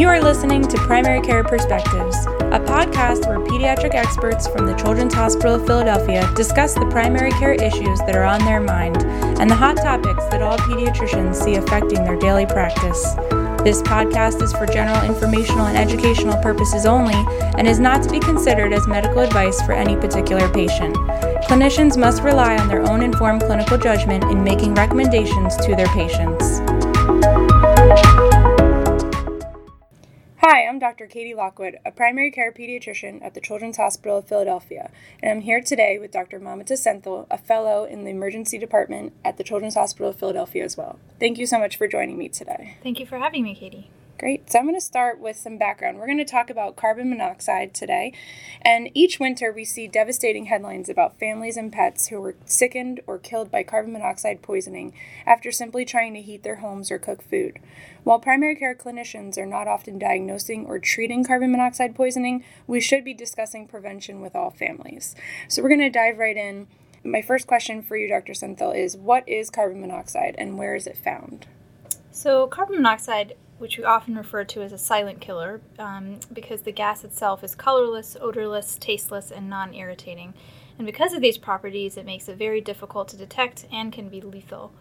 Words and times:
You 0.00 0.08
are 0.08 0.18
listening 0.18 0.66
to 0.66 0.78
Primary 0.78 1.20
Care 1.20 1.44
Perspectives, 1.44 2.16
a 2.24 2.58
podcast 2.58 3.28
where 3.28 3.38
pediatric 3.38 3.94
experts 3.94 4.48
from 4.48 4.64
the 4.64 4.72
Children's 4.72 5.12
Hospital 5.12 5.56
of 5.56 5.66
Philadelphia 5.66 6.26
discuss 6.34 6.72
the 6.72 6.86
primary 6.86 7.32
care 7.32 7.52
issues 7.52 7.98
that 7.98 8.16
are 8.16 8.24
on 8.24 8.42
their 8.46 8.62
mind 8.62 8.96
and 9.38 9.50
the 9.50 9.54
hot 9.54 9.76
topics 9.76 10.24
that 10.30 10.40
all 10.40 10.56
pediatricians 10.56 11.34
see 11.34 11.56
affecting 11.56 12.02
their 12.02 12.16
daily 12.16 12.46
practice. 12.46 13.12
This 13.62 13.82
podcast 13.82 14.40
is 14.40 14.54
for 14.54 14.64
general 14.64 15.04
informational 15.04 15.66
and 15.66 15.76
educational 15.76 16.42
purposes 16.42 16.86
only 16.86 17.22
and 17.58 17.68
is 17.68 17.78
not 17.78 18.02
to 18.02 18.10
be 18.10 18.20
considered 18.20 18.72
as 18.72 18.88
medical 18.88 19.18
advice 19.18 19.60
for 19.60 19.72
any 19.72 19.96
particular 19.96 20.48
patient. 20.54 20.96
Clinicians 21.44 21.98
must 21.98 22.22
rely 22.22 22.56
on 22.56 22.68
their 22.68 22.90
own 22.90 23.02
informed 23.02 23.42
clinical 23.42 23.76
judgment 23.76 24.24
in 24.24 24.42
making 24.42 24.72
recommendations 24.72 25.56
to 25.56 25.76
their 25.76 25.88
patients. 25.88 26.62
Dr. 30.80 31.06
Katie 31.06 31.34
Lockwood, 31.34 31.78
a 31.84 31.90
primary 31.90 32.30
care 32.30 32.50
pediatrician 32.50 33.22
at 33.22 33.34
the 33.34 33.40
Children's 33.40 33.76
Hospital 33.76 34.18
of 34.18 34.26
Philadelphia, 34.26 34.90
and 35.22 35.30
I'm 35.30 35.40
here 35.42 35.60
today 35.60 35.98
with 35.98 36.10
Dr. 36.10 36.40
Mamata 36.40 36.72
Senthil, 36.72 37.26
a 37.30 37.36
fellow 37.36 37.84
in 37.84 38.04
the 38.04 38.10
emergency 38.10 38.56
department 38.56 39.12
at 39.22 39.36
the 39.36 39.44
Children's 39.44 39.74
Hospital 39.74 40.08
of 40.08 40.16
Philadelphia 40.16 40.64
as 40.64 40.76
well. 40.78 40.98
Thank 41.20 41.38
you 41.38 41.46
so 41.46 41.58
much 41.58 41.76
for 41.76 41.86
joining 41.86 42.16
me 42.16 42.30
today. 42.30 42.78
Thank 42.82 42.98
you 42.98 43.06
for 43.06 43.18
having 43.18 43.44
me, 43.44 43.54
Katie. 43.54 43.90
Great. 44.20 44.52
So 44.52 44.58
I'm 44.58 44.66
going 44.66 44.74
to 44.74 44.82
start 44.82 45.18
with 45.18 45.36
some 45.36 45.56
background. 45.56 45.96
We're 45.96 46.04
going 46.04 46.18
to 46.18 46.26
talk 46.26 46.50
about 46.50 46.76
carbon 46.76 47.08
monoxide 47.08 47.72
today. 47.72 48.12
And 48.60 48.90
each 48.92 49.18
winter, 49.18 49.50
we 49.50 49.64
see 49.64 49.88
devastating 49.88 50.44
headlines 50.44 50.90
about 50.90 51.18
families 51.18 51.56
and 51.56 51.72
pets 51.72 52.08
who 52.08 52.20
were 52.20 52.34
sickened 52.44 53.00
or 53.06 53.18
killed 53.18 53.50
by 53.50 53.62
carbon 53.62 53.94
monoxide 53.94 54.42
poisoning 54.42 54.92
after 55.24 55.50
simply 55.50 55.86
trying 55.86 56.12
to 56.12 56.20
heat 56.20 56.42
their 56.42 56.56
homes 56.56 56.90
or 56.90 56.98
cook 56.98 57.22
food. 57.22 57.60
While 58.04 58.18
primary 58.18 58.56
care 58.56 58.74
clinicians 58.74 59.38
are 59.38 59.46
not 59.46 59.66
often 59.66 59.98
diagnosing 59.98 60.66
or 60.66 60.78
treating 60.78 61.24
carbon 61.24 61.50
monoxide 61.50 61.94
poisoning, 61.94 62.44
we 62.66 62.78
should 62.78 63.06
be 63.06 63.14
discussing 63.14 63.66
prevention 63.66 64.20
with 64.20 64.36
all 64.36 64.50
families. 64.50 65.16
So 65.48 65.62
we're 65.62 65.70
going 65.70 65.80
to 65.80 65.88
dive 65.88 66.18
right 66.18 66.36
in. 66.36 66.66
My 67.02 67.22
first 67.22 67.46
question 67.46 67.80
for 67.80 67.96
you, 67.96 68.06
Dr. 68.06 68.34
Senthil, 68.34 68.76
is 68.76 68.98
what 68.98 69.26
is 69.26 69.48
carbon 69.48 69.80
monoxide 69.80 70.34
and 70.36 70.58
where 70.58 70.74
is 70.74 70.86
it 70.86 70.98
found? 70.98 71.46
So, 72.12 72.46
carbon 72.48 72.76
monoxide 72.76 73.34
which 73.60 73.76
we 73.76 73.84
often 73.84 74.16
refer 74.16 74.42
to 74.42 74.62
as 74.62 74.72
a 74.72 74.78
silent 74.78 75.20
killer 75.20 75.60
um, 75.78 76.18
because 76.32 76.62
the 76.62 76.72
gas 76.72 77.04
itself 77.04 77.44
is 77.44 77.54
colorless, 77.54 78.16
odorless, 78.18 78.76
tasteless, 78.80 79.30
and 79.30 79.50
non 79.50 79.74
irritating. 79.74 80.32
And 80.78 80.86
because 80.86 81.12
of 81.12 81.20
these 81.20 81.36
properties, 81.36 81.98
it 81.98 82.06
makes 82.06 82.26
it 82.26 82.38
very 82.38 82.62
difficult 82.62 83.08
to 83.08 83.18
detect 83.18 83.66
and 83.70 83.92
can 83.92 84.08
be 84.08 84.22
lethal. 84.22 84.72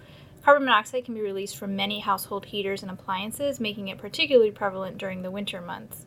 Carbon 0.45 0.63
monoxide 0.63 1.03
can 1.03 1.13
be 1.13 1.19
released 1.19 1.57
from 1.57 1.75
many 1.75 1.99
household 1.99 2.45
heaters 2.45 2.81
and 2.81 2.89
appliances, 2.89 3.59
making 3.59 3.89
it 3.89 3.97
particularly 3.97 4.49
prevalent 4.49 4.97
during 4.97 5.23
the 5.23 5.31
winter 5.31 5.59
months. 5.59 6.05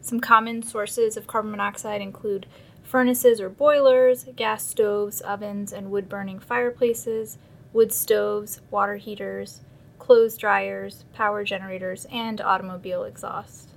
Some 0.00 0.20
common 0.20 0.62
sources 0.62 1.16
of 1.16 1.26
carbon 1.26 1.50
monoxide 1.50 2.00
include 2.00 2.46
furnaces 2.84 3.40
or 3.40 3.48
boilers, 3.48 4.26
gas 4.36 4.64
stoves, 4.64 5.20
ovens, 5.22 5.72
and 5.72 5.90
wood 5.90 6.08
burning 6.08 6.38
fireplaces, 6.38 7.36
wood 7.72 7.92
stoves, 7.92 8.60
water 8.70 8.96
heaters, 8.96 9.60
clothes 10.02 10.36
dryers, 10.36 11.04
power 11.14 11.44
generators, 11.44 12.06
and 12.10 12.40
automobile 12.40 13.04
exhaust. 13.04 13.68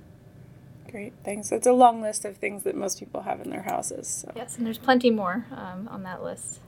Great, 0.90 1.12
thanks. 1.24 1.52
It's 1.52 1.68
a 1.68 1.72
long 1.72 2.02
list 2.02 2.24
of 2.24 2.36
things 2.36 2.64
that 2.64 2.74
most 2.74 2.98
people 2.98 3.22
have 3.22 3.40
in 3.40 3.50
their 3.50 3.62
houses. 3.62 4.08
So. 4.08 4.32
Yes, 4.34 4.56
and 4.56 4.66
there's 4.66 4.78
plenty 4.78 5.10
more 5.10 5.46
um, 5.52 5.88
on 5.88 6.02
that 6.02 6.24
list. 6.24 6.58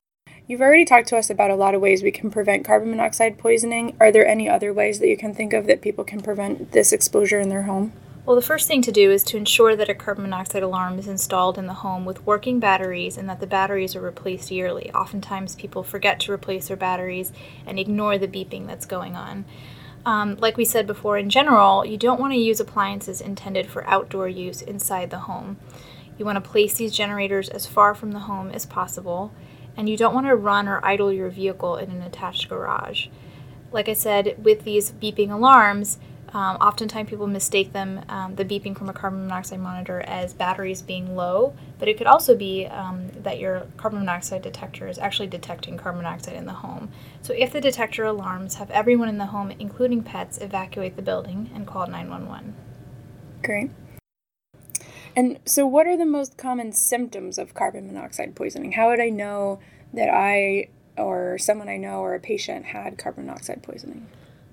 You've 0.47 0.61
already 0.61 0.85
talked 0.85 1.09
to 1.09 1.17
us 1.17 1.29
about 1.29 1.51
a 1.51 1.57
lot 1.57 1.75
of 1.75 1.81
ways 1.81 2.05
we 2.05 2.13
can 2.13 2.31
prevent 2.31 2.65
carbon 2.65 2.91
monoxide 2.91 3.37
poisoning. 3.37 3.97
Are 3.99 4.13
there 4.13 4.27
any 4.27 4.49
other 4.49 4.73
ways 4.73 5.01
that 5.01 5.09
you 5.09 5.17
can 5.17 5.35
think 5.35 5.53
of 5.53 5.67
that 5.67 5.83
people 5.83 6.05
can 6.05 6.21
prevent 6.21 6.71
this 6.71 6.93
exposure 6.93 7.41
in 7.41 7.49
their 7.49 7.65
home? 7.65 7.93
Well, 8.29 8.37
the 8.37 8.43
first 8.43 8.69
thing 8.69 8.83
to 8.83 8.93
do 8.93 9.11
is 9.11 9.25
to 9.25 9.39
ensure 9.39 9.75
that 9.75 9.89
a 9.89 9.95
carbon 9.95 10.25
monoxide 10.25 10.63
alarm 10.63 10.99
is 10.99 11.09
installed 11.09 11.57
in 11.57 11.67
the 11.67 11.73
home 11.73 12.05
with 12.05 12.27
working 12.27 12.61
batteries 12.61 13.17
and 13.17 13.27
that 13.27 13.41
the 13.41 13.47
batteries 13.47 13.97
are 13.97 14.03
replaced 14.03 14.51
yearly. 14.51 14.93
Oftentimes, 14.93 15.55
people 15.55 15.83
forget 15.83 16.21
to 16.21 16.33
replace 16.33 16.69
their 16.69 16.77
batteries 16.77 17.33
and 17.65 17.79
ignore 17.79 18.19
the 18.19 18.29
beeping 18.29 18.67
that's 18.67 18.85
going 18.85 19.17
on. 19.17 19.47
Um, 20.05 20.37
like 20.41 20.59
we 20.59 20.67
said 20.67 20.87
before, 20.87 21.17
in 21.17 21.31
general, 21.31 21.87
you 21.87 21.97
don't 21.97 22.21
want 22.21 22.35
to 22.35 22.39
use 22.39 22.61
appliances 22.61 23.23
intended 23.23 23.67
for 23.67 23.87
outdoor 23.87 24.29
use 24.29 24.61
inside 24.61 25.09
the 25.09 25.21
home. 25.21 25.57
You 26.19 26.27
want 26.27 26.37
to 26.37 26.51
place 26.51 26.75
these 26.75 26.93
generators 26.93 27.49
as 27.49 27.65
far 27.65 27.95
from 27.95 28.13
the 28.13 28.19
home 28.19 28.51
as 28.51 28.67
possible, 28.67 29.33
and 29.75 29.89
you 29.89 29.97
don't 29.97 30.13
want 30.13 30.27
to 30.27 30.37
run 30.37 30.69
or 30.69 30.85
idle 30.85 31.11
your 31.11 31.31
vehicle 31.31 31.77
in 31.77 31.91
an 31.91 32.03
attached 32.03 32.51
garage. 32.51 33.07
Like 33.73 33.89
I 33.89 33.95
said, 33.95 34.45
with 34.45 34.65
these 34.65 34.93
beeping 34.93 35.31
alarms, 35.31 35.99
um, 36.33 36.57
oftentimes 36.57 37.09
people 37.09 37.27
mistake 37.27 37.73
them, 37.73 38.05
um, 38.09 38.35
the 38.35 38.45
beeping 38.45 38.77
from 38.77 38.89
a 38.89 38.93
carbon 38.93 39.23
monoxide 39.23 39.61
monitor, 39.61 40.01
as 40.01 40.35
batteries 40.35 40.83
being 40.83 41.17
low, 41.17 41.55
but 41.79 41.89
it 41.89 41.97
could 41.97 42.07
also 42.07 42.37
be 42.37 42.67
um, 42.67 43.09
that 43.23 43.39
your 43.39 43.67
carbon 43.77 44.01
monoxide 44.01 44.43
detector 44.43 44.89
is 44.89 44.99
actually 44.99 45.29
detecting 45.29 45.79
carbon 45.79 46.03
monoxide 46.03 46.35
in 46.35 46.45
the 46.45 46.53
home. 46.53 46.91
So 47.23 47.33
if 47.33 47.53
the 47.53 47.61
detector 47.61 48.05
alarms, 48.05 48.57
have 48.57 48.71
everyone 48.71 49.09
in 49.09 49.19
the 49.19 49.27
home, 49.27 49.53
including 49.59 50.03
pets, 50.03 50.39
evacuate 50.39 50.97
the 50.97 51.03
building 51.03 51.51
and 51.55 51.67
call 51.67 51.87
911. 51.87 52.55
Great. 53.43 53.71
And 55.17 55.41
so, 55.45 55.67
what 55.67 55.87
are 55.87 55.97
the 55.97 56.07
most 56.07 56.37
common 56.37 56.73
symptoms 56.73 57.39
of 57.39 57.55
carbon 57.55 57.87
monoxide 57.87 58.37
poisoning? 58.37 58.73
How 58.73 58.91
would 58.91 59.01
I 59.01 59.09
know 59.09 59.59
that 59.93 60.09
I 60.09 60.69
or 60.97 61.39
someone 61.39 61.69
I 61.69 61.77
know 61.77 62.01
or 62.01 62.15
a 62.15 62.21
patient 62.21 62.67
had 62.67 62.99
carbon 62.99 63.27
monoxide 63.27 63.63
poisoning? 63.63 64.07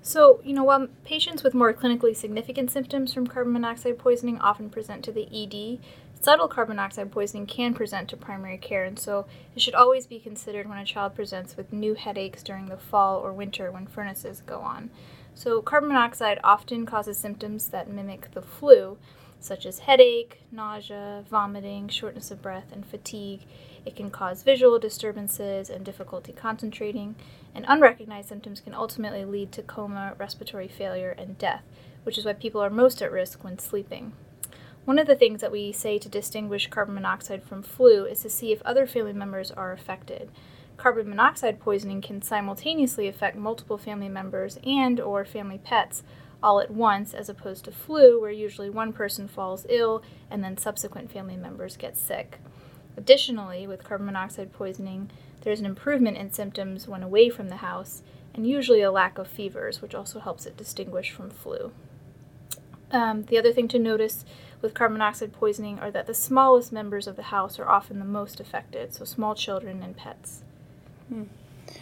So, 0.06 0.40
you 0.44 0.52
know, 0.52 0.62
while 0.62 0.86
patients 1.04 1.42
with 1.42 1.52
more 1.52 1.74
clinically 1.74 2.14
significant 2.14 2.70
symptoms 2.70 3.12
from 3.12 3.26
carbon 3.26 3.52
monoxide 3.54 3.98
poisoning 3.98 4.38
often 4.38 4.70
present 4.70 5.04
to 5.04 5.10
the 5.10 5.26
ED, 5.32 5.80
subtle 6.22 6.46
carbon 6.46 6.76
monoxide 6.76 7.10
poisoning 7.10 7.44
can 7.44 7.74
present 7.74 8.08
to 8.10 8.16
primary 8.16 8.56
care, 8.56 8.84
and 8.84 9.00
so 9.00 9.26
it 9.56 9.62
should 9.62 9.74
always 9.74 10.06
be 10.06 10.20
considered 10.20 10.68
when 10.68 10.78
a 10.78 10.84
child 10.84 11.16
presents 11.16 11.56
with 11.56 11.72
new 11.72 11.94
headaches 11.94 12.44
during 12.44 12.66
the 12.66 12.76
fall 12.76 13.18
or 13.18 13.32
winter 13.32 13.72
when 13.72 13.88
furnaces 13.88 14.42
go 14.46 14.60
on. 14.60 14.90
So, 15.34 15.60
carbon 15.60 15.88
monoxide 15.88 16.38
often 16.44 16.86
causes 16.86 17.18
symptoms 17.18 17.66
that 17.70 17.90
mimic 17.90 18.30
the 18.30 18.42
flu, 18.42 18.98
such 19.40 19.66
as 19.66 19.80
headache, 19.80 20.40
nausea, 20.50 21.24
vomiting, 21.30 21.88
shortness 21.88 22.30
of 22.30 22.42
breath, 22.42 22.72
and 22.72 22.86
fatigue. 22.86 23.42
It 23.84 23.96
can 23.96 24.10
cause 24.10 24.42
visual 24.42 24.78
disturbances 24.78 25.70
and 25.70 25.84
difficulty 25.84 26.32
concentrating, 26.32 27.14
and 27.54 27.64
unrecognized 27.68 28.28
symptoms 28.28 28.60
can 28.60 28.74
ultimately 28.74 29.24
lead 29.24 29.52
to 29.52 29.62
coma, 29.62 30.14
respiratory 30.18 30.68
failure, 30.68 31.14
and 31.16 31.38
death, 31.38 31.62
which 32.02 32.18
is 32.18 32.24
why 32.24 32.32
people 32.32 32.60
are 32.60 32.70
most 32.70 33.00
at 33.02 33.12
risk 33.12 33.44
when 33.44 33.58
sleeping. 33.58 34.12
One 34.84 34.98
of 35.00 35.08
the 35.08 35.16
things 35.16 35.40
that 35.40 35.50
we 35.50 35.72
say 35.72 35.98
to 35.98 36.08
distinguish 36.08 36.68
carbon 36.68 36.94
monoxide 36.94 37.42
from 37.42 37.62
flu 37.62 38.04
is 38.04 38.22
to 38.22 38.30
see 38.30 38.52
if 38.52 38.62
other 38.62 38.86
family 38.86 39.12
members 39.12 39.50
are 39.50 39.72
affected. 39.72 40.30
Carbon 40.76 41.08
monoxide 41.08 41.58
poisoning 41.58 42.00
can 42.00 42.22
simultaneously 42.22 43.08
affect 43.08 43.36
multiple 43.36 43.78
family 43.78 44.08
members 44.08 44.58
and 44.64 45.00
or 45.00 45.24
family 45.24 45.58
pets 45.58 46.02
all 46.42 46.60
at 46.60 46.70
once 46.70 47.14
as 47.14 47.28
opposed 47.28 47.64
to 47.64 47.72
flu 47.72 48.20
where 48.20 48.30
usually 48.30 48.70
one 48.70 48.92
person 48.92 49.26
falls 49.26 49.66
ill 49.68 50.02
and 50.30 50.44
then 50.44 50.56
subsequent 50.56 51.10
family 51.10 51.36
members 51.36 51.76
get 51.76 51.96
sick. 51.96 52.38
Additionally, 52.96 53.66
with 53.66 53.84
carbon 53.84 54.06
monoxide 54.06 54.52
poisoning, 54.52 55.10
there's 55.42 55.60
an 55.60 55.66
improvement 55.66 56.16
in 56.16 56.32
symptoms 56.32 56.88
when 56.88 57.02
away 57.02 57.28
from 57.28 57.48
the 57.48 57.56
house, 57.56 58.02
and 58.34 58.48
usually 58.48 58.82
a 58.82 58.90
lack 58.90 59.18
of 59.18 59.28
fevers, 59.28 59.80
which 59.80 59.94
also 59.94 60.18
helps 60.18 60.46
it 60.46 60.56
distinguish 60.56 61.10
from 61.10 61.30
flu. 61.30 61.72
Um, 62.90 63.24
the 63.24 63.38
other 63.38 63.52
thing 63.52 63.68
to 63.68 63.78
notice 63.78 64.24
with 64.62 64.74
carbon 64.74 64.98
monoxide 64.98 65.32
poisoning 65.32 65.78
are 65.78 65.90
that 65.90 66.06
the 66.06 66.14
smallest 66.14 66.72
members 66.72 67.06
of 67.06 67.16
the 67.16 67.24
house 67.24 67.58
are 67.58 67.68
often 67.68 67.98
the 67.98 68.04
most 68.04 68.40
affected, 68.40 68.94
so 68.94 69.04
small 69.04 69.34
children 69.34 69.82
and 69.82 69.96
pets. 69.96 70.42
Hmm. 71.08 71.24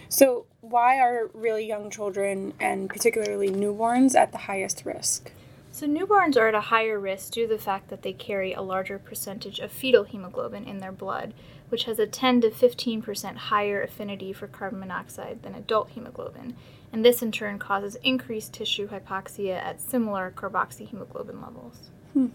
So, 0.08 0.46
why 0.60 0.98
are 0.98 1.30
really 1.34 1.66
young 1.66 1.90
children 1.90 2.54
and 2.58 2.88
particularly 2.88 3.50
newborns 3.50 4.14
at 4.14 4.32
the 4.32 4.38
highest 4.38 4.84
risk? 4.84 5.32
So, 5.70 5.86
newborns 5.86 6.36
are 6.36 6.48
at 6.48 6.54
a 6.54 6.60
higher 6.60 7.00
risk 7.00 7.32
due 7.32 7.48
to 7.48 7.54
the 7.54 7.60
fact 7.60 7.90
that 7.90 8.02
they 8.02 8.12
carry 8.12 8.52
a 8.52 8.62
larger 8.62 8.98
percentage 8.98 9.58
of 9.58 9.72
fetal 9.72 10.04
hemoglobin 10.04 10.64
in 10.64 10.78
their 10.78 10.92
blood, 10.92 11.34
which 11.68 11.84
has 11.84 11.98
a 11.98 12.06
10 12.06 12.42
to 12.42 12.50
15% 12.50 13.36
higher 13.36 13.82
affinity 13.82 14.32
for 14.32 14.46
carbon 14.46 14.78
monoxide 14.78 15.42
than 15.42 15.54
adult 15.54 15.90
hemoglobin. 15.90 16.54
And 16.92 17.04
this 17.04 17.22
in 17.22 17.32
turn 17.32 17.58
causes 17.58 17.96
increased 18.04 18.52
tissue 18.52 18.88
hypoxia 18.88 19.56
at 19.56 19.80
similar 19.80 20.32
carboxyhemoglobin 20.36 21.42
levels. 21.42 21.90
Hmm. 22.12 22.28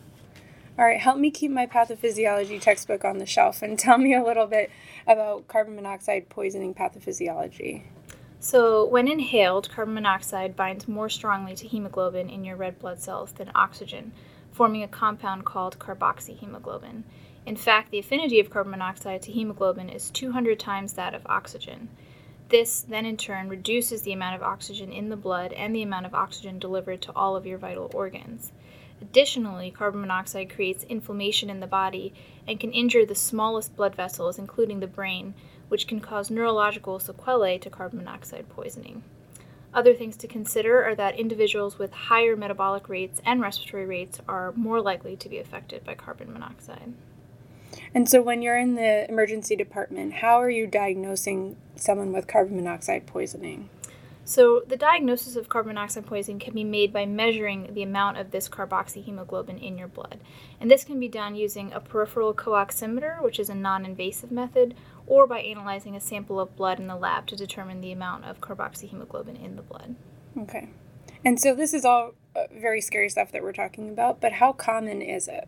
All 0.79 0.85
right, 0.85 0.97
help 0.97 1.17
me 1.17 1.29
keep 1.29 1.51
my 1.51 1.65
pathophysiology 1.65 2.61
textbook 2.61 3.03
on 3.03 3.17
the 3.17 3.25
shelf 3.25 3.61
and 3.61 3.77
tell 3.77 3.97
me 3.97 4.13
a 4.13 4.23
little 4.23 4.47
bit 4.47 4.71
about 5.05 5.45
carbon 5.49 5.75
monoxide 5.75 6.29
poisoning 6.29 6.73
pathophysiology. 6.73 7.83
So, 8.39 8.85
when 8.85 9.09
inhaled, 9.09 9.69
carbon 9.69 9.95
monoxide 9.95 10.55
binds 10.55 10.87
more 10.87 11.09
strongly 11.09 11.53
to 11.55 11.67
hemoglobin 11.67 12.29
in 12.29 12.45
your 12.45 12.55
red 12.55 12.79
blood 12.79 13.01
cells 13.01 13.33
than 13.33 13.51
oxygen, 13.53 14.13
forming 14.53 14.81
a 14.81 14.87
compound 14.87 15.43
called 15.43 15.77
carboxyhemoglobin. 15.79 17.03
In 17.45 17.57
fact, 17.57 17.91
the 17.91 17.99
affinity 17.99 18.39
of 18.39 18.49
carbon 18.49 18.71
monoxide 18.71 19.21
to 19.23 19.33
hemoglobin 19.33 19.89
is 19.89 20.09
200 20.09 20.57
times 20.57 20.93
that 20.93 21.13
of 21.13 21.25
oxygen. 21.25 21.89
This 22.47 22.79
then 22.87 23.05
in 23.05 23.17
turn 23.17 23.49
reduces 23.49 24.03
the 24.03 24.13
amount 24.13 24.37
of 24.37 24.43
oxygen 24.43 24.93
in 24.93 25.09
the 25.09 25.17
blood 25.17 25.51
and 25.51 25.75
the 25.75 25.83
amount 25.83 26.05
of 26.05 26.15
oxygen 26.15 26.57
delivered 26.57 27.01
to 27.01 27.11
all 27.17 27.35
of 27.35 27.45
your 27.45 27.57
vital 27.57 27.91
organs. 27.93 28.53
Additionally, 29.01 29.71
carbon 29.71 30.01
monoxide 30.01 30.49
creates 30.49 30.83
inflammation 30.83 31.49
in 31.49 31.59
the 31.59 31.67
body 31.67 32.13
and 32.47 32.59
can 32.59 32.71
injure 32.71 33.05
the 33.05 33.15
smallest 33.15 33.75
blood 33.75 33.95
vessels, 33.95 34.37
including 34.37 34.79
the 34.79 34.87
brain, 34.87 35.33
which 35.69 35.87
can 35.87 35.99
cause 35.99 36.29
neurological 36.29 36.99
sequelae 36.99 37.57
to 37.59 37.69
carbon 37.69 37.99
monoxide 37.99 38.49
poisoning. 38.49 39.03
Other 39.73 39.93
things 39.93 40.17
to 40.17 40.27
consider 40.27 40.83
are 40.83 40.95
that 40.95 41.19
individuals 41.19 41.77
with 41.77 41.91
higher 41.91 42.35
metabolic 42.35 42.89
rates 42.89 43.21
and 43.23 43.39
respiratory 43.39 43.85
rates 43.85 44.19
are 44.27 44.51
more 44.53 44.81
likely 44.81 45.15
to 45.17 45.29
be 45.29 45.37
affected 45.37 45.83
by 45.85 45.93
carbon 45.93 46.33
monoxide. 46.33 46.93
And 47.93 48.09
so, 48.09 48.21
when 48.21 48.41
you're 48.41 48.57
in 48.57 48.75
the 48.75 49.07
emergency 49.07 49.55
department, 49.55 50.13
how 50.13 50.41
are 50.41 50.49
you 50.49 50.65
diagnosing 50.65 51.55
someone 51.75 52.11
with 52.11 52.27
carbon 52.27 52.55
monoxide 52.55 53.05
poisoning? 53.05 53.69
So, 54.29 54.61
the 54.67 54.77
diagnosis 54.77 55.35
of 55.35 55.49
carbon 55.49 55.73
monoxide 55.73 56.05
poisoning 56.05 56.37
can 56.37 56.53
be 56.53 56.63
made 56.63 56.93
by 56.93 57.07
measuring 57.07 57.73
the 57.73 57.81
amount 57.81 58.19
of 58.19 58.29
this 58.29 58.47
carboxyhemoglobin 58.47 59.59
in 59.59 59.75
your 59.75 59.87
blood. 59.87 60.19
And 60.61 60.69
this 60.69 60.83
can 60.83 60.99
be 60.99 61.07
done 61.07 61.35
using 61.35 61.73
a 61.73 61.79
peripheral 61.79 62.35
co-oximeter, 62.35 63.23
which 63.23 63.39
is 63.39 63.49
a 63.49 63.55
non 63.55 63.85
invasive 63.85 64.31
method, 64.31 64.75
or 65.07 65.25
by 65.25 65.39
analyzing 65.39 65.95
a 65.95 65.99
sample 65.99 66.39
of 66.39 66.55
blood 66.55 66.79
in 66.79 66.85
the 66.85 66.95
lab 66.95 67.25
to 67.25 67.35
determine 67.35 67.81
the 67.81 67.91
amount 67.91 68.25
of 68.25 68.39
carboxyhemoglobin 68.39 69.43
in 69.43 69.55
the 69.55 69.63
blood. 69.63 69.95
Okay. 70.37 70.69
And 71.25 71.41
so, 71.41 71.55
this 71.55 71.73
is 71.73 71.83
all 71.83 72.11
uh, 72.35 72.43
very 72.53 72.81
scary 72.81 73.09
stuff 73.09 73.31
that 73.31 73.41
we're 73.41 73.51
talking 73.51 73.89
about, 73.89 74.21
but 74.21 74.33
how 74.33 74.53
common 74.53 75.01
is 75.01 75.27
it? 75.27 75.47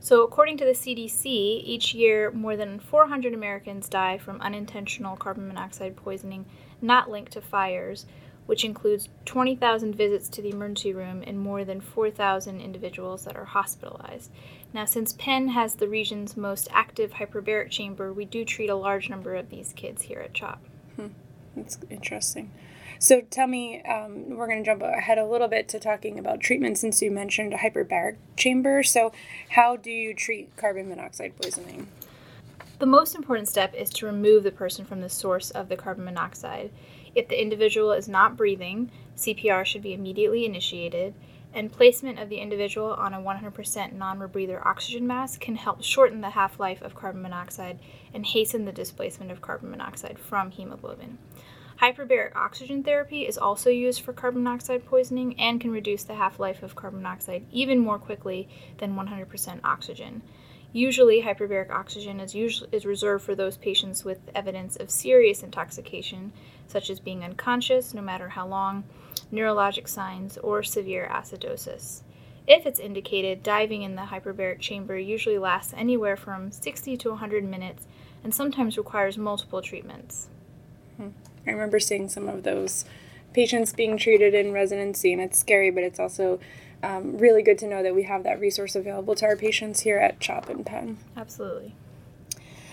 So, 0.00 0.24
according 0.24 0.56
to 0.56 0.64
the 0.64 0.72
CDC, 0.72 1.26
each 1.26 1.94
year 1.94 2.32
more 2.32 2.56
than 2.56 2.80
400 2.80 3.34
Americans 3.34 3.88
die 3.88 4.18
from 4.18 4.40
unintentional 4.40 5.14
carbon 5.14 5.46
monoxide 5.46 5.94
poisoning 5.94 6.46
not 6.82 7.10
linked 7.10 7.32
to 7.32 7.40
fires, 7.40 8.06
which 8.46 8.64
includes 8.64 9.08
20,000 9.26 9.94
visits 9.94 10.28
to 10.28 10.42
the 10.42 10.50
emergency 10.50 10.92
room 10.92 11.22
and 11.26 11.38
more 11.38 11.64
than 11.64 11.80
4,000 11.80 12.60
individuals 12.60 13.24
that 13.24 13.36
are 13.36 13.44
hospitalized. 13.44 14.30
Now, 14.72 14.84
since 14.84 15.12
Penn 15.12 15.48
has 15.48 15.76
the 15.76 15.88
region's 15.88 16.36
most 16.36 16.68
active 16.72 17.12
hyperbaric 17.12 17.70
chamber, 17.70 18.12
we 18.12 18.24
do 18.24 18.44
treat 18.44 18.70
a 18.70 18.74
large 18.74 19.08
number 19.08 19.36
of 19.36 19.50
these 19.50 19.72
kids 19.72 20.02
here 20.02 20.20
at 20.20 20.34
CHOP. 20.34 20.60
Hmm. 20.96 21.06
That's 21.54 21.78
interesting. 21.90 22.50
So 22.98 23.22
tell 23.22 23.46
me, 23.46 23.82
um, 23.82 24.30
we're 24.30 24.46
going 24.46 24.62
to 24.62 24.64
jump 24.64 24.82
ahead 24.82 25.16
a 25.16 25.24
little 25.24 25.48
bit 25.48 25.68
to 25.70 25.80
talking 25.80 26.18
about 26.18 26.40
treatment 26.40 26.76
since 26.76 27.00
you 27.00 27.10
mentioned 27.10 27.54
a 27.54 27.56
hyperbaric 27.56 28.16
chamber. 28.36 28.82
So, 28.82 29.12
how 29.50 29.76
do 29.76 29.90
you 29.90 30.12
treat 30.12 30.54
carbon 30.56 30.88
monoxide 30.88 31.34
poisoning? 31.40 31.88
The 32.80 32.86
most 32.86 33.14
important 33.14 33.46
step 33.46 33.74
is 33.74 33.90
to 33.90 34.06
remove 34.06 34.42
the 34.42 34.50
person 34.50 34.86
from 34.86 35.02
the 35.02 35.10
source 35.10 35.50
of 35.50 35.68
the 35.68 35.76
carbon 35.76 36.06
monoxide. 36.06 36.70
If 37.14 37.28
the 37.28 37.38
individual 37.38 37.92
is 37.92 38.08
not 38.08 38.38
breathing, 38.38 38.90
CPR 39.18 39.66
should 39.66 39.82
be 39.82 39.92
immediately 39.92 40.46
initiated, 40.46 41.12
and 41.52 41.70
placement 41.70 42.18
of 42.18 42.30
the 42.30 42.38
individual 42.38 42.94
on 42.94 43.12
a 43.12 43.20
100% 43.20 43.92
non 43.92 44.18
rebreather 44.18 44.64
oxygen 44.64 45.06
mask 45.06 45.40
can 45.40 45.56
help 45.56 45.82
shorten 45.82 46.22
the 46.22 46.30
half 46.30 46.58
life 46.58 46.80
of 46.80 46.94
carbon 46.94 47.20
monoxide 47.20 47.78
and 48.14 48.24
hasten 48.24 48.64
the 48.64 48.72
displacement 48.72 49.30
of 49.30 49.42
carbon 49.42 49.70
monoxide 49.70 50.18
from 50.18 50.50
hemoglobin. 50.50 51.18
Hyperbaric 51.82 52.34
oxygen 52.34 52.82
therapy 52.82 53.26
is 53.26 53.36
also 53.36 53.68
used 53.68 54.00
for 54.00 54.14
carbon 54.14 54.42
monoxide 54.42 54.86
poisoning 54.86 55.38
and 55.38 55.60
can 55.60 55.70
reduce 55.70 56.04
the 56.04 56.14
half 56.14 56.40
life 56.40 56.62
of 56.62 56.76
carbon 56.76 57.02
monoxide 57.02 57.44
even 57.52 57.78
more 57.78 57.98
quickly 57.98 58.48
than 58.78 58.96
100% 58.96 59.60
oxygen. 59.64 60.22
Usually, 60.72 61.22
hyperbaric 61.22 61.70
oxygen 61.70 62.20
is, 62.20 62.34
usually, 62.34 62.68
is 62.70 62.86
reserved 62.86 63.24
for 63.24 63.34
those 63.34 63.56
patients 63.56 64.04
with 64.04 64.30
evidence 64.34 64.76
of 64.76 64.90
serious 64.90 65.42
intoxication, 65.42 66.32
such 66.68 66.90
as 66.90 67.00
being 67.00 67.24
unconscious 67.24 67.92
no 67.92 68.02
matter 68.02 68.28
how 68.30 68.46
long, 68.46 68.84
neurologic 69.32 69.88
signs, 69.88 70.38
or 70.38 70.62
severe 70.62 71.08
acidosis. 71.12 72.02
If 72.46 72.66
it's 72.66 72.80
indicated, 72.80 73.42
diving 73.42 73.82
in 73.82 73.96
the 73.96 74.02
hyperbaric 74.02 74.60
chamber 74.60 74.98
usually 74.98 75.38
lasts 75.38 75.74
anywhere 75.76 76.16
from 76.16 76.52
60 76.52 76.96
to 76.96 77.10
100 77.10 77.44
minutes 77.44 77.86
and 78.22 78.34
sometimes 78.34 78.78
requires 78.78 79.18
multiple 79.18 79.62
treatments. 79.62 80.28
Hmm. 80.96 81.08
I 81.46 81.50
remember 81.50 81.80
seeing 81.80 82.08
some 82.08 82.28
of 82.28 82.42
those 82.42 82.84
patients 83.32 83.72
being 83.72 83.96
treated 83.96 84.34
in 84.34 84.52
residency, 84.52 85.12
and 85.12 85.22
it's 85.22 85.38
scary, 85.38 85.70
but 85.70 85.84
it's 85.84 86.00
also 86.00 86.38
um, 86.82 87.18
really 87.18 87.42
good 87.42 87.58
to 87.58 87.66
know 87.66 87.82
that 87.82 87.94
we 87.94 88.04
have 88.04 88.22
that 88.24 88.40
resource 88.40 88.74
available 88.74 89.14
to 89.16 89.26
our 89.26 89.36
patients 89.36 89.80
here 89.80 89.98
at 89.98 90.20
CHOP 90.20 90.48
and 90.48 90.64
Penn. 90.64 90.98
Absolutely. 91.16 91.74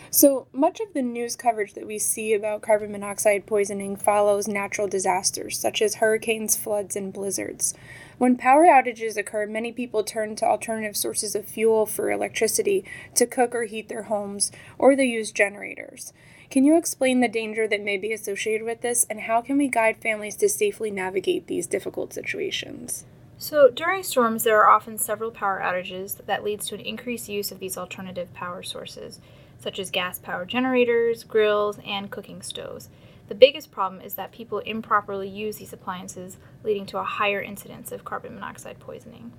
So 0.09 0.48
much 0.54 0.80
of 0.80 0.94
the 0.94 1.01
news 1.01 1.36
coverage 1.36 1.74
that 1.74 1.86
we 1.86 2.00
see 2.00 2.33
about 2.33 2.62
carbon 2.62 2.92
monoxide 2.92 3.45
poisoning 3.45 3.98
follows 3.98 4.48
natural 4.48 4.88
disasters 4.88 5.59
such 5.59 5.81
as 5.81 5.95
hurricanes, 5.95 6.56
floods, 6.56 6.95
and 6.95 7.12
blizzards. 7.12 7.74
When 8.18 8.38
power 8.38 8.65
outages 8.65 9.18
occur, 9.18 9.45
many 9.45 9.71
people 9.71 10.04
turn 10.04 10.36
to 10.38 10.45
alternative 10.45 10.95
sources 10.95 11.36
of 11.36 11.45
fuel 11.45 11.86
for 11.86 12.09
electricity 12.09 12.86
to 13.15 13.27
cook 13.27 13.54
or 13.54 13.65
heat 13.65 13.89
their 13.89 14.04
homes, 14.04 14.51
or 14.80 14.95
they 14.95 15.06
use 15.06 15.31
generators. 15.31 16.13
Can 16.50 16.63
you 16.63 16.77
explain 16.77 17.19
the 17.19 17.27
danger 17.27 17.68
that 17.68 17.83
may 17.83 17.98
be 17.98 18.13
associated 18.13 18.65
with 18.65 18.81
this, 18.81 19.06
and 19.09 19.21
how 19.21 19.42
can 19.42 19.57
we 19.57 19.68
guide 19.68 19.98
families 19.98 20.38
to 20.38 20.48
safely 20.48 20.89
navigate 20.89 21.48
these 21.48 21.68
difficult 21.68 22.13
situations? 22.13 23.06
So, 23.39 23.69
during 23.69 24.01
storms, 24.01 24.43
there 24.43 24.59
are 24.63 24.69
often 24.69 24.97
several 24.97 25.29
power 25.29 25.61
outages 25.63 26.25
that 26.25 26.43
leads 26.43 26.67
to 26.67 26.75
an 26.75 26.81
increased 26.81 27.29
use 27.29 27.51
of 27.51 27.59
these 27.59 27.77
alternative 27.77 28.33
power 28.33 28.63
sources, 28.63 29.19
such 29.59 29.77
as 29.77 29.91
gas 29.91 30.17
power 30.17 30.43
generators, 30.43 31.23
grills, 31.23 31.77
and 31.85 32.09
cooking 32.09 32.41
stoves. 32.41 32.89
The 33.27 33.35
biggest 33.35 33.71
problem 33.71 34.01
is 34.01 34.15
that 34.15 34.31
people 34.31 34.59
improperly 34.59 35.29
use 35.29 35.57
these 35.57 35.73
appliances, 35.73 36.37
leading 36.63 36.87
to 36.87 36.97
a 36.97 37.03
higher 37.03 37.41
incidence 37.41 37.91
of 37.91 38.03
carbon 38.03 38.33
monoxide 38.33 38.79
poisoning. 38.79 39.33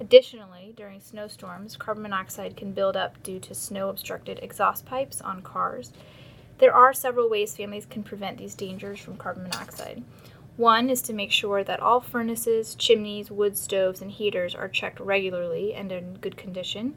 Additionally, 0.00 0.72
during 0.74 1.00
snowstorms, 1.00 1.76
carbon 1.76 2.04
monoxide 2.04 2.56
can 2.56 2.72
build 2.72 2.96
up 2.96 3.22
due 3.22 3.38
to 3.40 3.54
snow 3.54 3.90
obstructed 3.90 4.38
exhaust 4.42 4.86
pipes 4.86 5.20
on 5.20 5.42
cars, 5.42 5.92
there 6.62 6.72
are 6.72 6.92
several 6.94 7.28
ways 7.28 7.56
families 7.56 7.86
can 7.86 8.04
prevent 8.04 8.38
these 8.38 8.54
dangers 8.54 9.00
from 9.00 9.16
carbon 9.16 9.42
monoxide. 9.42 10.04
One 10.56 10.90
is 10.90 11.00
to 11.02 11.14
make 11.14 11.32
sure 11.32 11.64
that 11.64 11.80
all 11.80 12.00
furnaces, 12.00 12.74
chimneys, 12.74 13.30
wood 13.30 13.56
stoves, 13.56 14.02
and 14.02 14.10
heaters 14.10 14.54
are 14.54 14.68
checked 14.68 15.00
regularly 15.00 15.72
and 15.72 15.90
in 15.90 16.14
good 16.14 16.36
condition. 16.36 16.94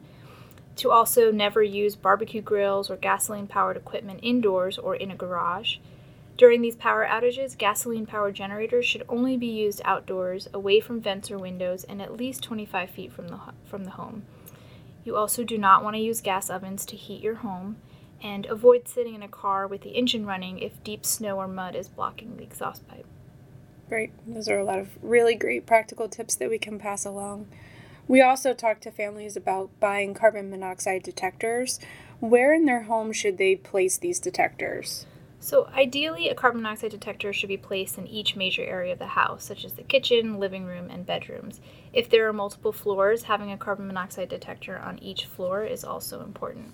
To 0.76 0.90
also 0.90 1.32
never 1.32 1.62
use 1.62 1.96
barbecue 1.96 2.42
grills 2.42 2.90
or 2.90 2.96
gasoline 2.96 3.46
powered 3.46 3.78
equipment 3.78 4.20
indoors 4.22 4.76
or 4.76 4.94
in 4.94 5.10
a 5.10 5.16
garage. 5.16 5.78
During 6.36 6.60
these 6.60 6.76
power 6.76 7.06
outages, 7.10 7.56
gasoline 7.56 8.04
powered 8.04 8.34
generators 8.34 8.84
should 8.84 9.04
only 9.08 9.38
be 9.38 9.46
used 9.46 9.80
outdoors, 9.86 10.48
away 10.52 10.80
from 10.80 11.00
vents 11.00 11.30
or 11.30 11.38
windows, 11.38 11.84
and 11.84 12.02
at 12.02 12.14
least 12.14 12.42
25 12.42 12.90
feet 12.90 13.10
from 13.10 13.28
the, 13.28 13.40
from 13.64 13.84
the 13.84 13.92
home. 13.92 14.24
You 15.02 15.16
also 15.16 15.44
do 15.44 15.56
not 15.56 15.82
want 15.82 15.96
to 15.96 16.02
use 16.02 16.20
gas 16.20 16.50
ovens 16.50 16.84
to 16.86 16.96
heat 16.96 17.22
your 17.22 17.36
home 17.36 17.76
and 18.22 18.44
avoid 18.46 18.86
sitting 18.86 19.14
in 19.14 19.22
a 19.22 19.28
car 19.28 19.66
with 19.66 19.80
the 19.80 19.90
engine 19.90 20.26
running 20.26 20.58
if 20.58 20.84
deep 20.84 21.06
snow 21.06 21.38
or 21.38 21.48
mud 21.48 21.74
is 21.74 21.88
blocking 21.88 22.36
the 22.36 22.42
exhaust 22.42 22.86
pipe. 22.86 23.06
Great. 23.88 24.10
Those 24.26 24.48
are 24.48 24.58
a 24.58 24.64
lot 24.64 24.80
of 24.80 24.88
really 25.00 25.36
great 25.36 25.64
practical 25.64 26.08
tips 26.08 26.34
that 26.36 26.50
we 26.50 26.58
can 26.58 26.78
pass 26.78 27.04
along. 27.04 27.46
We 28.08 28.20
also 28.20 28.52
talk 28.52 28.80
to 28.80 28.90
families 28.90 29.36
about 29.36 29.70
buying 29.78 30.12
carbon 30.12 30.50
monoxide 30.50 31.04
detectors. 31.04 31.78
Where 32.18 32.52
in 32.52 32.64
their 32.64 32.84
home 32.84 33.12
should 33.12 33.38
they 33.38 33.54
place 33.54 33.96
these 33.96 34.18
detectors? 34.18 35.06
So, 35.38 35.68
ideally, 35.76 36.28
a 36.28 36.34
carbon 36.34 36.62
monoxide 36.62 36.90
detector 36.90 37.32
should 37.32 37.48
be 37.48 37.56
placed 37.56 37.98
in 37.98 38.08
each 38.08 38.34
major 38.34 38.64
area 38.64 38.94
of 38.94 38.98
the 38.98 39.06
house, 39.06 39.44
such 39.44 39.64
as 39.64 39.74
the 39.74 39.82
kitchen, 39.82 40.40
living 40.40 40.64
room, 40.64 40.90
and 40.90 41.06
bedrooms. 41.06 41.60
If 41.92 42.10
there 42.10 42.26
are 42.26 42.32
multiple 42.32 42.72
floors, 42.72 43.24
having 43.24 43.52
a 43.52 43.58
carbon 43.58 43.86
monoxide 43.86 44.28
detector 44.28 44.78
on 44.78 44.98
each 45.00 45.26
floor 45.26 45.64
is 45.64 45.84
also 45.84 46.22
important. 46.22 46.72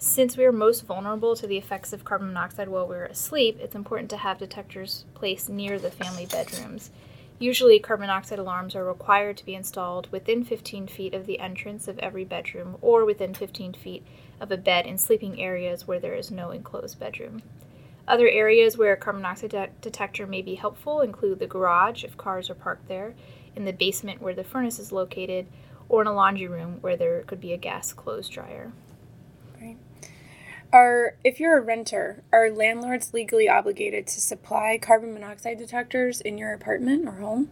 Since 0.00 0.36
we 0.36 0.44
are 0.44 0.52
most 0.52 0.86
vulnerable 0.86 1.34
to 1.34 1.48
the 1.48 1.56
effects 1.56 1.92
of 1.92 2.04
carbon 2.04 2.28
monoxide 2.28 2.68
while 2.68 2.86
we're 2.86 3.06
asleep, 3.06 3.58
it's 3.60 3.74
important 3.74 4.08
to 4.10 4.18
have 4.18 4.38
detectors 4.38 5.04
placed 5.14 5.50
near 5.50 5.76
the 5.76 5.90
family 5.90 6.24
bedrooms. 6.24 6.92
Usually, 7.40 7.80
carbon 7.80 8.06
monoxide 8.06 8.38
alarms 8.38 8.76
are 8.76 8.84
required 8.84 9.36
to 9.38 9.44
be 9.44 9.56
installed 9.56 10.06
within 10.12 10.44
15 10.44 10.86
feet 10.86 11.14
of 11.14 11.26
the 11.26 11.40
entrance 11.40 11.88
of 11.88 11.98
every 11.98 12.24
bedroom 12.24 12.76
or 12.80 13.04
within 13.04 13.34
15 13.34 13.72
feet 13.72 14.06
of 14.40 14.52
a 14.52 14.56
bed 14.56 14.86
in 14.86 14.98
sleeping 14.98 15.42
areas 15.42 15.88
where 15.88 15.98
there 15.98 16.14
is 16.14 16.30
no 16.30 16.52
enclosed 16.52 17.00
bedroom. 17.00 17.42
Other 18.06 18.28
areas 18.28 18.78
where 18.78 18.92
a 18.92 18.96
carbon 18.96 19.22
monoxide 19.22 19.50
de- 19.50 19.70
detector 19.80 20.28
may 20.28 20.42
be 20.42 20.54
helpful 20.54 21.00
include 21.00 21.40
the 21.40 21.48
garage 21.48 22.04
if 22.04 22.16
cars 22.16 22.48
are 22.48 22.54
parked 22.54 22.86
there, 22.86 23.16
in 23.56 23.64
the 23.64 23.72
basement 23.72 24.22
where 24.22 24.34
the 24.34 24.44
furnace 24.44 24.78
is 24.78 24.92
located, 24.92 25.48
or 25.88 26.02
in 26.02 26.06
a 26.06 26.14
laundry 26.14 26.46
room 26.46 26.78
where 26.82 26.96
there 26.96 27.22
could 27.22 27.40
be 27.40 27.52
a 27.52 27.56
gas 27.56 27.92
clothes 27.92 28.28
dryer. 28.28 28.70
Are 30.70 31.14
if 31.24 31.40
you're 31.40 31.56
a 31.56 31.62
renter, 31.62 32.22
are 32.30 32.50
landlords 32.50 33.14
legally 33.14 33.48
obligated 33.48 34.06
to 34.08 34.20
supply 34.20 34.76
carbon 34.76 35.14
monoxide 35.14 35.56
detectors 35.56 36.20
in 36.20 36.36
your 36.36 36.52
apartment 36.52 37.08
or 37.08 37.12
home? 37.12 37.48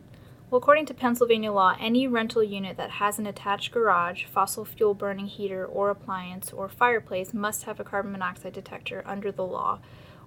Well, 0.50 0.58
according 0.58 0.84
to 0.86 0.94
Pennsylvania 0.94 1.50
law, 1.50 1.76
any 1.80 2.06
rental 2.06 2.42
unit 2.42 2.76
that 2.76 2.90
has 2.90 3.18
an 3.18 3.26
attached 3.26 3.72
garage, 3.72 4.26
fossil 4.26 4.66
fuel 4.66 4.92
burning 4.92 5.28
heater 5.28 5.64
or 5.64 5.88
appliance, 5.88 6.52
or 6.52 6.68
fireplace 6.68 7.32
must 7.32 7.62
have 7.62 7.80
a 7.80 7.84
carbon 7.84 8.12
monoxide 8.12 8.52
detector 8.52 9.02
under 9.06 9.32
the 9.32 9.46
law, 9.46 9.78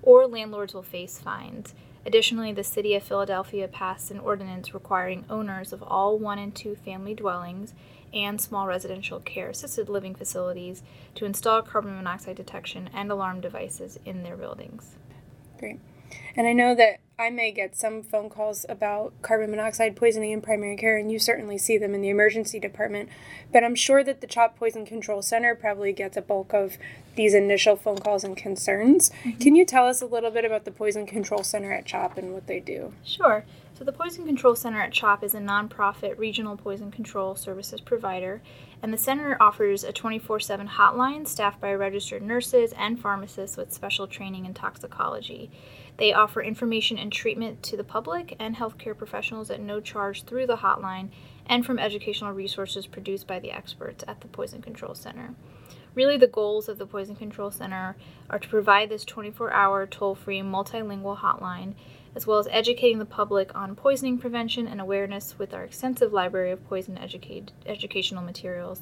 or 0.01 0.25
landlords 0.25 0.74
will 0.74 0.81
face 0.81 1.19
fines. 1.19 1.75
Additionally, 2.08 2.51
the 2.51 2.63
City 2.63 2.96
of 2.96 3.03
Philadelphia 3.03 3.67
passed 3.67 4.10
an 4.10 4.19
ordinance 4.19 4.74
requiring 4.74 5.25
owners 5.29 5.72
of 5.72 5.84
all 5.84 6.17
one 6.17 6.39
and 6.39 6.55
two 6.55 6.75
family 6.75 7.13
dwellings 7.13 7.75
and 8.13 8.39
small 8.39 8.68
residential 8.68 9.20
care 9.20 9.50
assisted 9.50 9.89
living 9.89 10.16
facilities 10.16 10.84
to 11.16 11.25
install 11.25 11.62
carbon 11.62 11.96
monoxide 11.96 12.36
detection 12.36 12.89
and 12.94 13.12
alarm 13.12 13.42
devices 13.42 14.00
in 14.06 14.24
their 14.24 14.38
buildings. 14.38 14.96
Great. 15.58 15.80
And 16.36 16.48
I 16.48 16.54
know 16.54 16.74
that 16.75 17.00
I 17.20 17.30
may 17.30 17.51
get 17.51 17.75
some 17.75 18.01
phone 18.01 18.30
calls 18.30 18.66
about 18.70 19.13
carbon 19.22 19.51
monoxide 19.51 19.98
poisoning 19.98 20.32
in 20.32 20.42
primary 20.42 20.78
care, 20.78 20.98
and 20.98 21.12
you 21.12 21.20
certainly 21.20 21.58
see 21.58 21.78
them 21.78 21.94
in 21.94 22.01
the 22.01 22.10
emergency 22.10 22.60
department. 22.60 23.10
But 23.51 23.63
I'm 23.63 23.75
sure 23.75 24.06
that 24.06 24.22
the 24.22 24.28
CHOP 24.28 24.58
Poison 24.58 24.86
Control 24.86 25.22
Center 25.22 25.54
probably 25.54 25.92
gets 25.92 26.16
a 26.16 26.22
bulk 26.22 26.54
of 26.54 26.78
these 27.16 27.34
initial 27.34 27.75
phone 27.75 27.98
calls 27.98 28.24
and 28.24 28.38
concerns. 28.38 29.10
Mm-hmm. 29.10 29.39
Can 29.39 29.56
you 29.56 29.66
tell 29.66 29.86
us 29.86 30.01
a 30.01 30.06
little 30.06 30.32
bit 30.32 30.46
about 30.46 30.63
the 30.63 30.72
Poison 30.72 31.06
Control 31.06 31.44
Center 31.44 31.74
at 31.74 31.86
CHOP 31.86 32.18
and 32.18 32.34
what 32.34 32.48
they 32.48 32.62
do? 32.62 32.94
Sure. 33.04 33.44
So, 33.79 33.86
the 33.86 33.93
Poison 33.93 34.25
Control 34.25 34.55
Center 34.55 34.81
at 34.81 34.91
CHOP 34.91 35.24
is 35.24 35.33
a 35.33 35.39
nonprofit 35.39 36.17
regional 36.17 36.57
poison 36.57 36.91
control 36.91 37.33
services 37.36 37.79
provider, 37.79 38.41
and 38.83 38.91
the 38.91 38.98
center 38.98 39.41
offers 39.41 39.86
a 39.86 39.93
24 39.93 40.41
7 40.41 40.67
hotline 40.67 41.25
staffed 41.25 41.62
by 41.62 41.74
registered 41.74 42.21
nurses 42.21 42.74
and 42.74 43.00
pharmacists 43.00 43.55
with 43.55 43.71
special 43.71 44.05
training 44.05 44.45
in 44.45 44.53
toxicology. 44.53 45.50
They 45.95 46.12
offer 46.12 46.41
information 46.41 46.98
and 46.98 47.09
treatment 47.09 47.63
to 47.63 47.77
the 47.77 47.86
public 47.86 48.36
and 48.38 48.57
healthcare 48.57 48.98
professionals 48.98 49.50
at 49.50 49.62
no 49.62 49.79
charge 49.79 50.25
through 50.25 50.48
the 50.48 50.57
hotline 50.57 51.07
and 51.45 51.65
from 51.65 51.79
educational 51.79 52.33
resources 52.33 52.86
produced 52.86 53.27
by 53.27 53.39
the 53.39 53.51
experts 53.51 54.03
at 54.09 54.19
the 54.19 54.27
Poison 54.27 54.62
Control 54.62 54.93
Center. 54.93 55.36
Really, 55.95 56.17
the 56.17 56.27
goals 56.27 56.67
of 56.67 56.79
the 56.79 56.86
Poison 56.86 57.15
Control 57.15 57.50
Center 57.50 57.95
are 58.29 58.39
to 58.39 58.50
provide 58.50 58.89
this 58.89 59.05
24 59.05 59.53
hour 59.53 59.88
toll 59.88 60.15
free 60.15 60.41
multilingual 60.41 61.19
hotline 61.19 61.75
as 62.16 62.25
well 62.25 62.39
as 62.39 62.48
educating 62.51 63.00
the 63.00 63.06
public 63.06 63.56
on 63.56 63.75
poisoning 63.75 64.18
prevention 64.18 64.68
and 64.68 64.82
awareness 64.82 65.38
with 65.38 65.54
our 65.54 65.63
extensive 65.63 66.12
library 66.13 66.51
of 66.51 66.68
poison 66.68 66.98
educate, 66.98 67.51
educational 67.66 68.24
materials. 68.24 68.82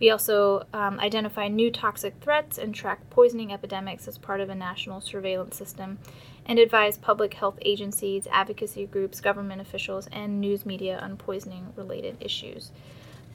We 0.00 0.10
also 0.10 0.64
um, 0.72 1.00
identify 1.00 1.48
new 1.48 1.70
toxic 1.70 2.14
threats 2.20 2.56
and 2.56 2.74
track 2.74 3.10
poisoning 3.10 3.52
epidemics 3.52 4.06
as 4.06 4.16
part 4.16 4.40
of 4.40 4.48
a 4.48 4.54
national 4.54 5.00
surveillance 5.00 5.56
system 5.56 5.98
and 6.46 6.58
advise 6.58 6.96
public 6.96 7.34
health 7.34 7.58
agencies, 7.62 8.28
advocacy 8.30 8.86
groups, 8.86 9.20
government 9.20 9.60
officials, 9.60 10.08
and 10.12 10.40
news 10.40 10.64
media 10.64 10.98
on 11.02 11.16
poisoning 11.16 11.72
related 11.76 12.16
issues. 12.20 12.70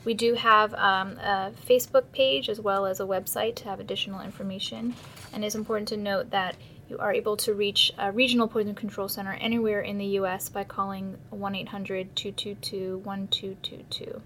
We 0.05 0.13
do 0.13 0.33
have 0.33 0.73
um, 0.73 1.17
a 1.19 1.51
Facebook 1.65 2.11
page 2.11 2.49
as 2.49 2.59
well 2.59 2.85
as 2.85 2.99
a 2.99 3.05
website 3.05 3.55
to 3.57 3.65
have 3.65 3.79
additional 3.79 4.21
information, 4.21 4.95
and 5.31 5.45
it's 5.45 5.55
important 5.55 5.87
to 5.89 5.97
note 5.97 6.31
that 6.31 6.55
you 6.89 6.97
are 6.97 7.13
able 7.13 7.37
to 7.37 7.53
reach 7.53 7.91
a 7.97 8.11
regional 8.11 8.47
poison 8.47 8.75
control 8.75 9.07
center 9.07 9.33
anywhere 9.33 9.81
in 9.81 9.97
the 9.97 10.05
U.S. 10.05 10.49
by 10.49 10.63
calling 10.63 11.17
1 11.29 11.55
800 11.55 12.15
222 12.15 12.97
1222. 12.99 14.21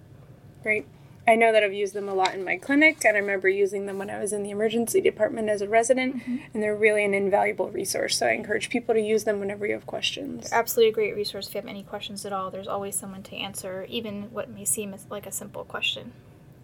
Great. 0.63 0.87
I 1.27 1.35
know 1.35 1.51
that 1.51 1.61
I've 1.61 1.73
used 1.73 1.93
them 1.93 2.07
a 2.07 2.13
lot 2.13 2.33
in 2.33 2.45
my 2.45 2.55
clinic, 2.55 3.03
and 3.03 3.17
I 3.17 3.19
remember 3.19 3.49
using 3.49 3.85
them 3.85 3.97
when 3.97 4.09
I 4.09 4.19
was 4.19 4.31
in 4.31 4.43
the 4.43 4.49
emergency 4.49 5.01
department 5.01 5.49
as 5.49 5.61
a 5.61 5.67
resident, 5.67 6.17
mm-hmm. 6.17 6.37
and 6.53 6.63
they're 6.63 6.75
really 6.75 7.03
an 7.03 7.13
invaluable 7.13 7.69
resource. 7.69 8.17
So 8.17 8.27
I 8.27 8.31
encourage 8.31 8.69
people 8.69 8.95
to 8.95 9.01
use 9.01 9.25
them 9.25 9.41
whenever 9.41 9.67
you 9.67 9.73
have 9.73 9.85
questions. 9.85 10.49
They're 10.49 10.59
absolutely 10.59 10.91
a 10.91 10.93
great 10.93 11.15
resource 11.15 11.49
if 11.49 11.55
you 11.55 11.59
have 11.59 11.69
any 11.69 11.83
questions 11.83 12.25
at 12.25 12.31
all. 12.31 12.49
There's 12.49 12.67
always 12.67 12.97
someone 12.97 13.23
to 13.23 13.35
answer, 13.35 13.85
even 13.89 14.31
what 14.31 14.49
may 14.49 14.63
seem 14.63 14.95
like 15.09 15.25
a 15.25 15.31
simple 15.33 15.65
question. 15.65 16.13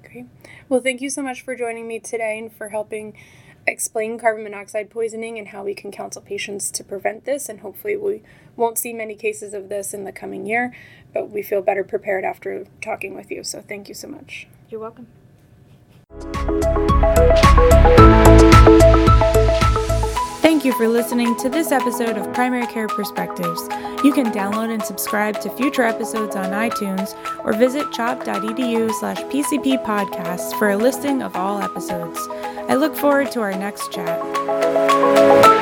Great. 0.01 0.27
Well, 0.69 0.79
thank 0.79 1.01
you 1.01 1.09
so 1.09 1.21
much 1.21 1.41
for 1.41 1.57
joining 1.57 1.85
me 1.85 1.99
today 1.99 2.39
and 2.39 2.53
for 2.53 2.69
helping 2.69 3.17
explain 3.65 4.17
carbon 4.17 4.43
monoxide 4.43 4.89
poisoning 4.89 5.37
and 5.37 5.49
how 5.49 5.63
we 5.63 5.73
can 5.73 5.91
counsel 5.91 6.21
patients 6.21 6.71
to 6.71 6.83
prevent 6.83 7.25
this. 7.25 7.49
And 7.49 7.61
hopefully, 7.61 7.97
we 7.97 8.23
won't 8.55 8.77
see 8.77 8.93
many 8.93 9.15
cases 9.15 9.53
of 9.53 9.69
this 9.69 9.93
in 9.93 10.03
the 10.03 10.11
coming 10.11 10.45
year, 10.45 10.75
but 11.13 11.29
we 11.29 11.41
feel 11.41 11.61
better 11.61 11.83
prepared 11.83 12.23
after 12.23 12.65
talking 12.81 13.15
with 13.15 13.31
you. 13.31 13.43
So, 13.43 13.61
thank 13.61 13.87
you 13.87 13.95
so 13.95 14.07
much. 14.07 14.47
You're 14.69 14.81
welcome. 14.81 15.07
Thank 20.41 20.65
you 20.65 20.77
for 20.77 20.87
listening 20.87 21.35
to 21.39 21.49
this 21.49 21.73
episode 21.73 22.17
of 22.17 22.33
Primary 22.33 22.67
Care 22.67 22.87
Perspectives. 22.87 23.61
You 24.03 24.13
can 24.13 24.31
download 24.31 24.73
and 24.73 24.81
subscribe 24.81 25.41
to 25.41 25.49
future 25.49 25.83
episodes 25.83 26.35
on 26.35 26.51
iTunes 26.51 27.13
or 27.43 27.53
visit 27.53 27.91
chop.edu 27.91 28.91
slash 28.93 29.17
PCP 29.23 29.83
podcasts 29.83 30.57
for 30.57 30.69
a 30.69 30.77
listing 30.77 31.21
of 31.21 31.35
all 31.35 31.61
episodes. 31.61 32.17
I 32.69 32.75
look 32.75 32.95
forward 32.95 33.31
to 33.31 33.41
our 33.41 33.53
next 33.53 33.91
chat. 33.91 35.52